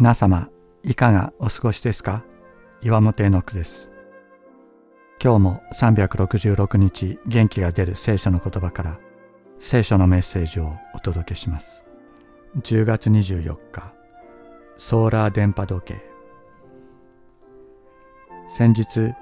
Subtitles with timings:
[0.00, 0.48] 皆様、
[0.82, 2.24] いかがお過ごしですか？
[2.80, 3.92] 岩本絵の句です。
[5.22, 8.98] 今日も366日元気が出る聖書の言葉から
[9.58, 11.84] 聖書のメッセージをお届けします。
[12.62, 13.92] 10月24日、
[14.78, 16.00] ソーラー電波時計。
[18.48, 19.14] 先日、引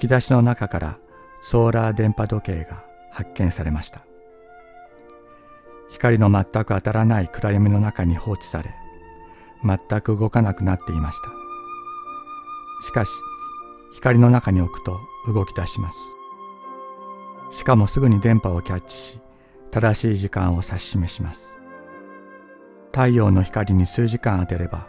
[0.00, 0.98] き出しの中から
[1.42, 4.04] ソーラー電波時計が発見されました。
[5.90, 8.74] 光の全く当たらない暗闇の中に放置され、
[9.64, 11.30] 全く動かなくなっていました。
[12.86, 13.10] しかし
[13.92, 15.92] 光の中に置くと動き出しま
[17.50, 17.58] す。
[17.58, 19.20] しかもすぐに電波をキャッチし
[19.70, 21.60] 正しい時間を指し示します。
[22.92, 24.86] 太陽の光に数時間当てれば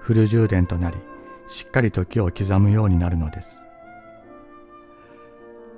[0.00, 0.96] フル充電となり
[1.48, 3.58] しっかり時を刻むようになるのです。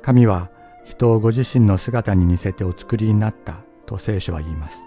[0.03, 0.51] 神は
[0.85, 3.55] 人をご自身の姿に似せてお作りになった
[3.87, 4.83] と聖書は言います。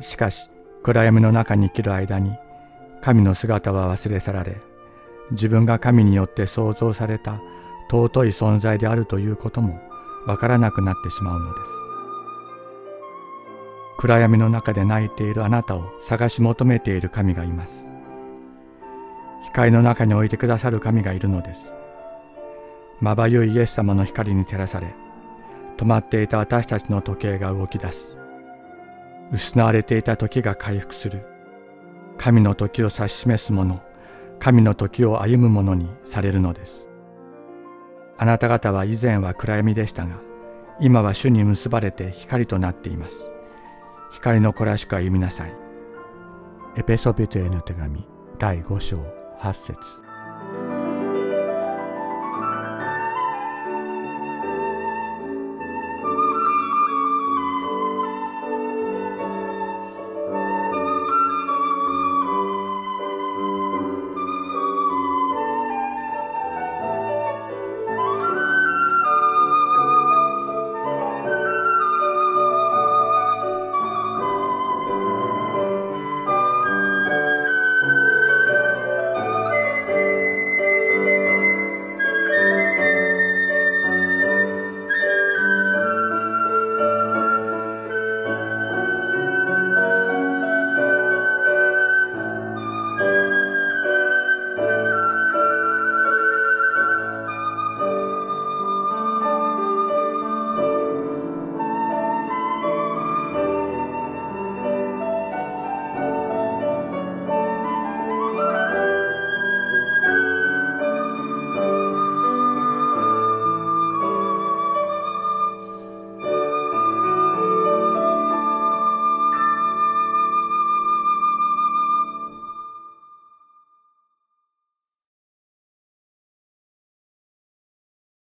[0.00, 0.48] しかし
[0.82, 2.32] 暗闇の中に生きる間に
[3.00, 4.56] 神の姿は忘れ去られ
[5.30, 7.40] 自分が神によって創造された
[7.90, 9.80] 尊い存在であるということも
[10.26, 11.70] わからなくなってしまうのです。
[13.98, 17.86] 暗闇の中で泣いているあなたを探し求めている神がいます。
[19.44, 21.74] 光の中に置いてくださる神がいるのです。
[23.00, 24.94] まばゆいイエス様の光に照らされ
[25.76, 28.21] 止まっていた私たちの時計が動き出す。
[29.32, 31.24] 失われていた時が回復する。
[32.18, 33.82] 神の時を指し示すもの
[34.38, 36.90] 神の時を歩むものにされるのです。
[38.18, 40.20] あなた方は以前は暗闇でしたが
[40.80, 43.30] 今は主に結ばれて光となっています。
[44.12, 45.54] 光の子らしく歩みなさい。
[46.76, 48.06] エペソビトへの手紙
[48.38, 48.98] 第5章
[49.40, 50.11] 8節。